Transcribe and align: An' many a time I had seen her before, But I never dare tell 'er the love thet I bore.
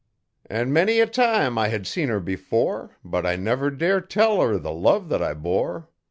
An' 0.49 0.73
many 0.73 0.99
a 0.99 1.05
time 1.05 1.59
I 1.59 1.67
had 1.67 1.85
seen 1.85 2.09
her 2.09 2.19
before, 2.19 2.97
But 3.05 3.23
I 3.23 3.35
never 3.35 3.69
dare 3.69 4.01
tell 4.01 4.41
'er 4.41 4.57
the 4.57 4.71
love 4.73 5.09
thet 5.09 5.21
I 5.21 5.35
bore. 5.35 5.89